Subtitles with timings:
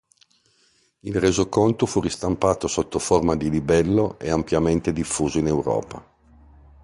[1.01, 6.03] Il resoconto fu ristampato sotto forma di libello e ampiamente diffuso in Europa.